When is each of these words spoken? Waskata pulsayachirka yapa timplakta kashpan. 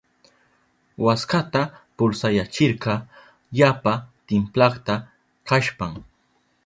Waskata 1.05 1.61
pulsayachirka 1.97 2.93
yapa 3.59 3.93
timplakta 4.27 4.93
kashpan. 5.47 5.93